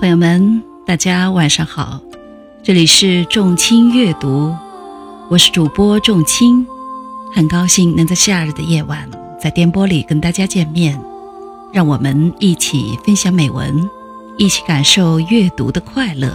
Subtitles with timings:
[0.00, 2.00] 朋友们，大家晚上好，
[2.62, 4.54] 这里是众卿阅读，
[5.28, 6.64] 我是主播众卿，
[7.34, 9.10] 很高兴能在夏日的夜晚
[9.42, 10.96] 在电波里跟大家见面，
[11.72, 13.90] 让我们一起分享美文，
[14.36, 16.30] 一起感受阅读的快乐。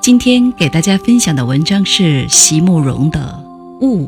[0.00, 3.40] 今天给大家分享的文章是席慕容的
[3.86, 4.06] 《雾》。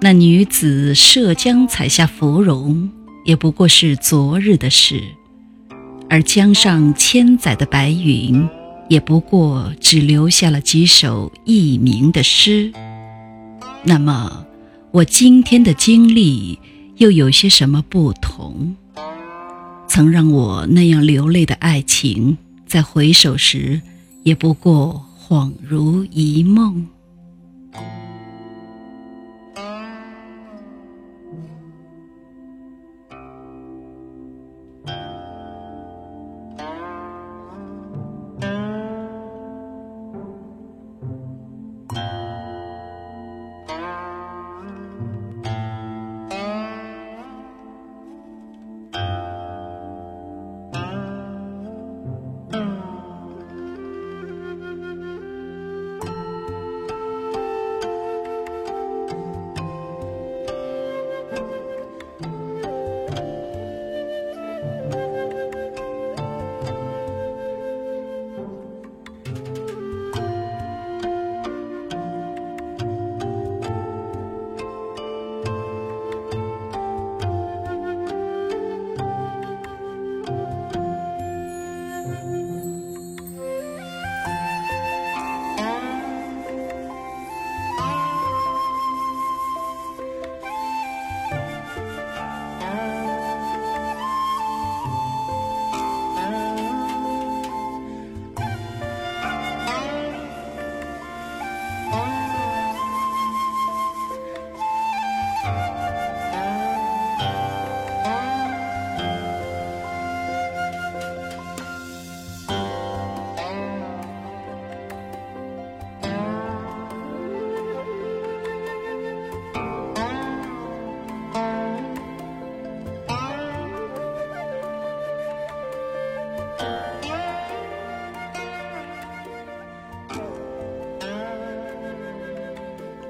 [0.00, 2.90] 那女子涉江采下芙蓉，
[3.24, 4.98] 也不过是昨日的事；
[6.08, 8.46] 而江上千载的白云，
[8.88, 12.70] 也不过只留下了几首佚名的诗。
[13.82, 14.46] 那么，
[14.92, 16.58] 我今天的经历
[16.98, 18.76] 又有些什么不同？
[19.88, 22.36] 曾让我那样流泪的爱情，
[22.66, 23.80] 在回首时，
[24.24, 26.86] 也不过恍如一梦。